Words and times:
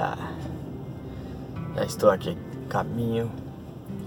dia! 0.00 0.14
Já 1.76 1.84
estou 1.84 2.10
aqui 2.10 2.36
caminho 2.68 3.30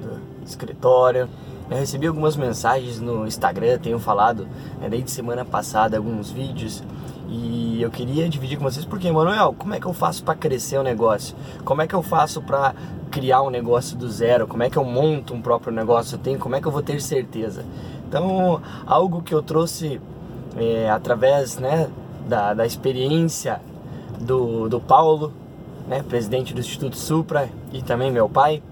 do 0.00 0.44
escritório. 0.46 1.28
Eu 1.70 1.76
recebi 1.76 2.06
algumas 2.06 2.36
mensagens 2.36 3.00
no 3.00 3.26
Instagram, 3.26 3.78
tenho 3.78 3.98
falado 3.98 4.46
né, 4.80 4.88
desde 4.88 5.10
semana 5.10 5.44
passada 5.44 5.96
alguns 5.96 6.30
vídeos 6.30 6.82
e 7.28 7.80
eu 7.80 7.90
queria 7.90 8.28
dividir 8.28 8.58
com 8.58 8.64
vocês 8.64 8.84
porque, 8.84 9.10
Manuel, 9.10 9.54
como 9.58 9.74
é 9.74 9.80
que 9.80 9.86
eu 9.86 9.92
faço 9.92 10.22
para 10.24 10.34
crescer 10.34 10.76
o 10.76 10.80
um 10.80 10.84
negócio? 10.84 11.34
Como 11.64 11.80
é 11.80 11.86
que 11.86 11.94
eu 11.94 12.02
faço 12.02 12.42
para 12.42 12.74
criar 13.10 13.42
um 13.42 13.50
negócio 13.50 13.96
do 13.96 14.08
zero? 14.10 14.46
Como 14.46 14.62
é 14.62 14.68
que 14.68 14.76
eu 14.76 14.84
monto 14.84 15.32
um 15.32 15.40
próprio 15.40 15.72
negócio? 15.72 16.16
Eu 16.16 16.18
tenho, 16.18 16.38
como 16.38 16.54
é 16.54 16.60
que 16.60 16.66
eu 16.66 16.72
vou 16.72 16.82
ter 16.82 17.00
certeza? 17.00 17.64
Então, 18.06 18.60
algo 18.86 19.22
que 19.22 19.34
eu 19.34 19.42
trouxe 19.42 20.00
é, 20.56 20.90
através 20.90 21.58
né, 21.58 21.88
da, 22.28 22.52
da 22.52 22.66
experiência 22.66 23.60
do, 24.20 24.68
do 24.68 24.80
Paulo, 24.80 25.32
né, 25.86 26.02
presidente 26.02 26.54
do 26.54 26.60
Instituto 26.60 26.96
Supra 26.96 27.50
e 27.72 27.82
também 27.82 28.10
meu 28.10 28.28
pai. 28.28 28.62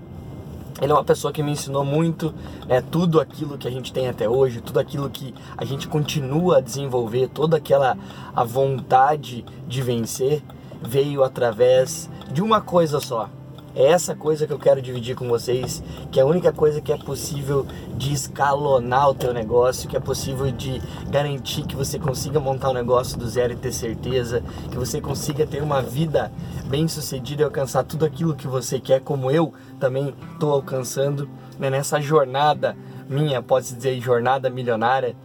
Ele 0.81 0.91
é 0.91 0.95
uma 0.95 1.05
pessoa 1.05 1.33
que 1.33 1.43
me 1.43 1.53
ensinou 1.53 1.85
muito, 1.85 2.35
né, 2.67 2.83
tudo 2.83 3.21
aquilo 3.21 3.57
que 3.57 3.69
a 3.69 3.71
gente 3.71 3.93
tem 3.93 4.09
até 4.09 4.29
hoje, 4.29 4.61
tudo 4.61 4.81
aquilo 4.81 5.09
que 5.09 5.33
a 5.57 5.65
gente 5.65 5.87
continua 5.87 6.59
a 6.59 6.61
desenvolver, 6.61 7.29
toda 7.29 7.57
aquela 7.57 7.97
a 8.35 8.43
vontade 8.43 9.45
de 9.69 9.83
vencer 9.83 10.43
veio 10.81 11.23
através 11.23 12.11
de 12.33 12.43
uma 12.43 12.61
coisa 12.61 12.99
só, 12.99 13.29
é 13.75 13.87
essa 13.87 14.15
coisa 14.15 14.47
que 14.47 14.53
eu 14.53 14.59
quero 14.59 14.83
dividir 14.83 15.17
com 15.17 15.29
vocês, 15.29 15.83
que 16.11 16.21
é 16.21 16.23
a 16.23 16.27
única 16.27 16.53
coisa 16.53 16.81
que 16.81 16.93
é 16.93 16.97
possível 16.97 17.67
de 17.97 18.13
escalonar 18.13 19.09
o 19.09 19.15
teu 19.15 19.33
negócio, 19.33 19.89
que 19.89 19.97
é 19.97 20.01
possível 20.01 20.51
de 20.51 20.81
garantir 21.09 21.63
que 21.67 21.75
você 21.75 21.99
consiga 21.99 22.39
montar 22.39 22.71
um 22.71 22.75
negócio 22.75 23.19
do 23.19 23.29
zero 23.29 23.53
e 23.53 23.57
ter 23.57 23.73
certeza, 23.73 24.43
que 24.71 24.77
você 24.77 25.01
consiga 25.01 25.47
ter 25.47 25.63
uma 25.63 25.81
vida 25.81 26.31
bem 26.67 26.87
sucedida 26.87 27.43
e 27.43 27.45
alcançar 27.45 27.85
tudo 27.85 28.05
aquilo 28.05 28.35
que 28.35 28.47
você 28.47 28.79
quer, 28.79 29.01
como 29.01 29.31
eu 29.31 29.53
também 29.81 30.15
estou 30.33 30.53
alcançando 30.53 31.29
né, 31.59 31.71
nessa 31.71 32.01
jornada 32.01 32.77
minha, 33.09 33.43
pode-se 33.43 33.75
dizer 33.75 34.01
jornada 34.01 34.51
milionária. 34.51 35.17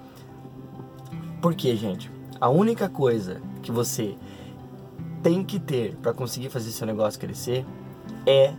Por 1.42 1.54
quê, 1.54 1.76
gente? 1.76 2.12
A 2.40 2.50
única 2.50 2.88
coisa 2.88 3.42
que 3.62 3.72
você 3.72 4.16
tem 5.22 5.44
que 5.44 5.60
ter 5.60 5.96
para 5.96 6.14
conseguir 6.14 6.50
fazer 6.50 6.72
seu 6.72 6.88
negócio 6.88 7.20
crescer 7.20 7.66
é 8.28 8.54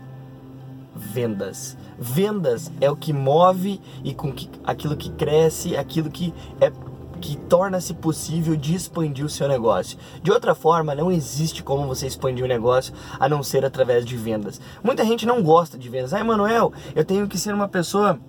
vendas. 0.97 1.77
Vendas 1.99 2.73
é 2.81 2.91
o 2.91 2.97
que 2.97 3.13
move 3.13 3.81
e 4.03 4.15
com 4.15 4.33
que, 4.33 4.49
aquilo 4.65 4.97
que 4.97 5.11
cresce, 5.11 5.77
aquilo 5.77 6.11
que 6.11 6.35
é 6.61 6.73
que 7.21 7.37
torna-se 7.37 7.95
possível 7.95 8.57
de 8.57 8.77
expandir 8.77 9.25
o 9.25 9.29
seu 9.29 9.49
negócio. 9.49 9.99
De 10.23 10.31
outra 10.31 10.55
forma, 10.55 10.95
não 10.95 11.11
existe 11.11 11.65
como 11.65 11.87
você 11.87 12.07
expandir 12.07 12.45
o 12.45 12.47
um 12.47 12.49
negócio 12.49 12.95
a 13.19 13.29
não 13.29 13.43
ser 13.43 13.65
através 13.65 14.05
de 14.05 14.17
vendas. 14.17 14.61
Muita 14.85 15.05
gente 15.05 15.27
não 15.27 15.43
gosta 15.43 15.77
de 15.77 15.89
vendas. 15.89 16.15
Ah, 16.15 16.21
Emanuel, 16.21 16.73
eu 16.95 17.05
tenho 17.05 17.27
que 17.27 17.37
ser 17.37 17.53
uma 17.53 17.67
pessoa 17.67 18.21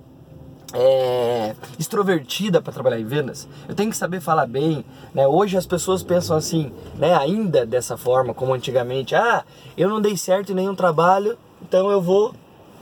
é, 0.73 1.55
extrovertida 1.77 2.61
para 2.61 2.73
trabalhar 2.73 2.99
em 2.99 3.05
vendas. 3.05 3.47
Eu 3.67 3.75
tenho 3.75 3.89
que 3.89 3.97
saber 3.97 4.19
falar 4.19 4.45
bem. 4.45 4.85
Né? 5.13 5.27
Hoje 5.27 5.57
as 5.57 5.65
pessoas 5.65 6.03
pensam 6.03 6.37
assim, 6.37 6.71
né? 6.97 7.15
ainda 7.15 7.65
dessa 7.65 7.97
forma, 7.97 8.33
como 8.33 8.53
antigamente. 8.53 9.15
Ah, 9.15 9.43
eu 9.77 9.89
não 9.89 10.01
dei 10.01 10.15
certo 10.17 10.51
em 10.51 10.55
nenhum 10.55 10.75
trabalho, 10.75 11.37
então 11.61 11.89
eu 11.89 12.01
vou 12.01 12.33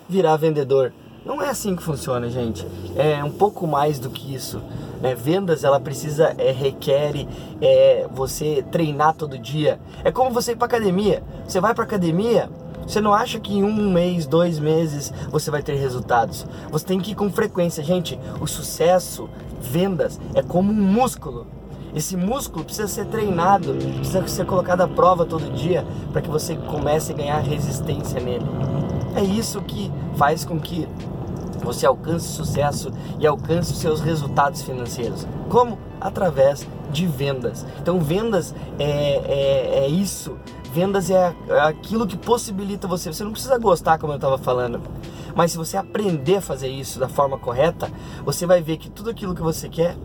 virar 0.08 0.38
vendedor. 0.38 0.94
Não 1.26 1.42
é 1.42 1.50
assim 1.50 1.76
que 1.76 1.84
funciona, 1.84 2.30
gente. 2.30 2.66
É 2.96 3.22
um 3.22 3.32
pouco 3.32 3.68
mais 3.68 4.00
do 4.00 4.10
que 4.10 4.34
isso. 4.34 4.62
Né? 5.02 5.14
Vendas, 5.14 5.66
ela 5.66 5.80
precisa, 5.80 6.34
é, 6.38 6.52
requer 6.52 7.28
é, 7.62 8.08
você 8.12 8.64
treinar 8.72 9.14
todo 9.14 9.38
dia. 9.38 9.78
É 10.06 10.12
como 10.12 10.32
você 10.32 10.54
ir 10.54 10.56
para 10.56 10.68
academia. 10.68 11.22
Você 11.46 11.60
vai 11.60 11.74
para 11.74 11.84
academia, 11.84 12.50
você 12.88 13.02
não 13.02 13.14
acha 13.14 13.38
que 13.38 13.54
em 13.54 13.64
um 13.64 13.92
mês, 13.92 14.26
dois 14.26 14.60
meses 14.60 15.14
você 15.30 15.52
vai 15.52 15.62
ter 15.62 15.76
resultados? 15.76 16.48
Você 16.72 16.86
tem 16.86 17.02
que 17.02 17.12
ir 17.12 17.16
com 17.16 17.30
frequência. 17.30 17.84
Gente, 17.84 18.18
o 18.40 18.48
sucesso, 18.48 19.30
vendas, 19.60 20.18
é 20.34 20.42
como 20.42 20.72
um 20.72 20.76
músculo. 20.76 21.46
Esse 21.94 22.16
músculo 22.16 22.64
precisa 22.64 22.88
ser 22.88 23.06
treinado, 23.08 23.74
precisa 23.74 24.26
ser 24.28 24.46
colocado 24.46 24.82
à 24.82 24.88
prova 24.88 25.26
todo 25.26 25.54
dia 25.54 25.86
para 26.14 26.22
que 26.22 26.30
você 26.30 26.56
comece 26.56 27.12
a 27.12 27.16
ganhar 27.16 27.40
resistência 27.40 28.22
nele. 28.22 28.46
É 29.16 29.22
isso 29.22 29.62
que 29.62 29.92
faz 30.16 30.46
com 30.46 30.58
que 30.58 30.88
você 31.64 31.86
alcance 31.86 32.28
sucesso 32.28 32.92
e 33.20 33.28
alcance 33.28 33.74
os 33.74 33.80
seus 33.80 34.00
resultados 34.00 34.62
financeiros. 34.62 35.28
Como? 35.50 35.78
Através 36.00 36.68
de 36.92 37.06
vendas. 37.06 37.66
Então, 37.82 38.00
vendas 38.00 38.54
é, 38.80 38.86
é, 38.86 39.86
é 39.86 39.88
isso 39.88 40.38
Vendas 40.78 41.10
é 41.10 41.34
aquilo 41.64 42.06
que 42.06 42.18
possibilita 42.18 42.88
você. 42.88 43.12
Você 43.12 43.24
não 43.24 43.32
precisa 43.32 43.58
gostar, 43.58 43.98
como 43.98 44.14
eu 44.14 44.18
estava 44.18 44.38
falando, 44.38 44.82
mas 45.36 45.52
se 45.52 45.58
você 45.58 45.78
aprender 45.78 46.38
a 46.38 46.42
fazer 46.42 46.68
isso 46.68 47.00
da 47.00 47.08
forma 47.08 47.38
correta, 47.38 47.92
você 48.24 48.46
vai 48.46 48.62
ver 48.62 48.78
que 48.78 48.90
tudo 48.90 49.10
aquilo 49.10 49.34
que 49.34 49.42
você 49.42 49.70
quer 49.70 49.96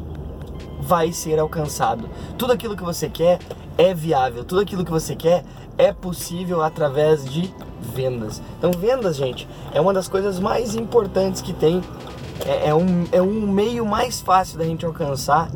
vai 0.83 1.13
ser 1.13 1.39
alcançado. 1.39 2.11
Tudo 2.37 2.53
aquilo 2.53 2.77
que 2.77 2.83
você 2.83 3.09
quer 3.09 3.39
é 3.79 3.95
viável. 3.95 4.45
Tudo 4.45 4.61
aquilo 4.61 4.85
que 4.85 4.91
você 4.91 5.15
quer 5.15 5.45
é 5.79 5.93
possível 5.93 6.61
através 6.61 7.25
de 7.25 7.55
vendas. 7.81 8.43
Então, 8.59 8.71
vendas, 8.73 9.17
gente, 9.17 9.49
é 9.73 9.81
uma 9.81 9.95
das 9.95 10.09
coisas 10.09 10.39
mais 10.39 10.75
importantes 10.75 11.41
que 11.41 11.53
tem. 11.53 11.81
É, 12.45 12.69
é 12.71 12.75
um, 12.75 13.07
é 13.13 13.23
um 13.23 13.47
meio 13.51 13.87
mais 13.87 14.21
fácil 14.21 14.59
da 14.59 14.65
gente 14.65 14.85
alcançar 14.85 15.49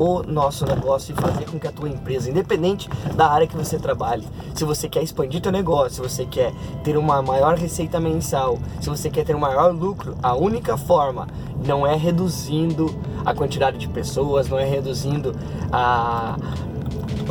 o 0.00 0.22
nosso 0.22 0.64
negócio 0.64 1.12
e 1.12 1.20
fazer 1.20 1.44
com 1.44 1.60
que 1.60 1.68
a 1.68 1.72
tua 1.72 1.86
empresa, 1.86 2.30
independente 2.30 2.88
da 3.14 3.30
área 3.30 3.46
que 3.46 3.54
você 3.54 3.78
trabalhe, 3.78 4.26
se 4.54 4.64
você 4.64 4.88
quer 4.88 5.02
expandir 5.02 5.42
teu 5.42 5.52
negócio, 5.52 5.90
se 5.90 6.00
você 6.00 6.24
quer 6.24 6.54
ter 6.82 6.96
uma 6.96 7.20
maior 7.20 7.54
receita 7.54 8.00
mensal, 8.00 8.58
se 8.80 8.88
você 8.88 9.10
quer 9.10 9.26
ter 9.26 9.36
um 9.36 9.38
maior 9.38 9.74
lucro, 9.74 10.16
a 10.22 10.34
única 10.34 10.78
forma 10.78 11.28
não 11.66 11.86
é 11.86 11.94
reduzindo 11.94 12.98
a 13.26 13.34
quantidade 13.34 13.76
de 13.76 13.88
pessoas, 13.88 14.48
não 14.48 14.58
é 14.58 14.64
reduzindo 14.64 15.34
a 15.70 16.34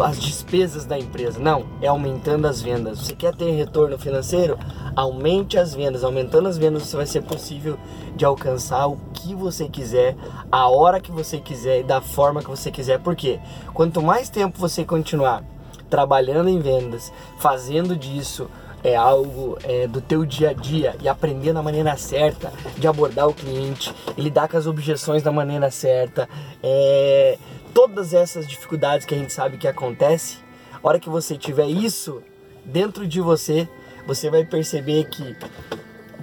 as 0.01 0.19
despesas 0.19 0.85
da 0.85 0.97
empresa. 0.97 1.39
Não, 1.39 1.65
é 1.81 1.87
aumentando 1.87 2.47
as 2.47 2.61
vendas. 2.61 2.99
Você 2.99 3.13
quer 3.13 3.35
ter 3.35 3.51
retorno 3.51 3.97
financeiro? 3.97 4.57
Aumente 4.95 5.57
as 5.57 5.73
vendas. 5.73 6.03
Aumentando 6.03 6.47
as 6.47 6.57
vendas, 6.57 6.83
você 6.83 6.97
vai 6.97 7.05
ser 7.05 7.21
possível 7.21 7.77
de 8.15 8.25
alcançar 8.25 8.87
o 8.87 8.97
que 9.13 9.33
você 9.33 9.67
quiser, 9.67 10.15
a 10.51 10.69
hora 10.69 10.99
que 10.99 11.11
você 11.11 11.37
quiser 11.37 11.81
e 11.81 11.83
da 11.83 12.01
forma 12.01 12.41
que 12.41 12.49
você 12.49 12.71
quiser. 12.71 12.99
Porque 12.99 13.39
quanto 13.73 14.01
mais 14.01 14.29
tempo 14.29 14.59
você 14.59 14.83
continuar 14.83 15.43
trabalhando 15.89 16.49
em 16.49 16.59
vendas, 16.59 17.11
fazendo 17.37 17.95
disso 17.95 18.49
é 18.83 18.95
algo 18.95 19.57
é, 19.63 19.87
do 19.87 19.99
teu 19.99 20.25
dia 20.25 20.51
a 20.51 20.53
dia 20.53 20.95
e 21.01 21.09
aprender 21.09 21.51
da 21.53 21.61
maneira 21.61 21.97
certa 21.97 22.51
de 22.77 22.87
abordar 22.87 23.27
o 23.27 23.33
cliente 23.33 23.93
lidar 24.17 24.47
com 24.47 24.57
as 24.57 24.67
objeções 24.67 25.21
da 25.21 25.31
maneira 25.31 25.69
certa, 25.69 26.29
é, 26.63 27.37
todas 27.73 28.13
essas 28.13 28.47
dificuldades 28.47 29.05
que 29.05 29.13
a 29.13 29.17
gente 29.17 29.33
sabe 29.33 29.57
que 29.57 29.67
acontece, 29.67 30.37
a 30.81 30.87
hora 30.87 30.99
que 30.99 31.09
você 31.09 31.37
tiver 31.37 31.67
isso 31.67 32.21
dentro 32.63 33.07
de 33.07 33.19
você, 33.19 33.67
você 34.09 34.27
vai 34.27 34.43
perceber 34.43 35.03
que 35.03 35.37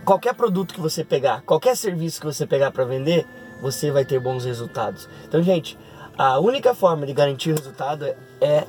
qualquer 0.05 0.35
produto 0.35 0.75
que 0.75 0.81
você 0.81 1.05
pegar, 1.05 1.43
qualquer 1.43 1.77
serviço 1.77 2.21
que 2.21 2.27
você 2.27 2.45
pegar 2.45 2.73
para 2.73 2.85
vender, 2.85 3.25
você 3.63 3.93
vai 3.93 4.05
ter 4.05 4.19
bons 4.19 4.45
resultados. 4.45 5.09
Então, 5.25 5.41
gente, 5.41 5.79
a 6.19 6.41
única 6.41 6.75
forma 6.75 7.07
de 7.07 7.13
garantir 7.13 7.53
resultado 7.53 8.05
é 8.41 8.67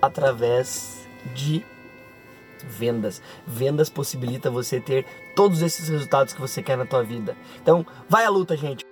através 0.00 1.06
de 1.32 1.64
vendas. 2.64 3.22
Vendas 3.46 3.88
possibilita 3.88 4.50
você 4.50 4.80
ter 4.80 5.06
todos 5.36 5.62
esses 5.62 5.88
resultados 5.88 6.34
que 6.34 6.40
você 6.40 6.60
quer 6.64 6.76
na 6.76 6.84
tua 6.84 7.04
vida. 7.04 7.36
Então, 7.62 7.86
vai 8.08 8.24
à 8.24 8.28
luta, 8.28 8.56
gente. 8.56 8.91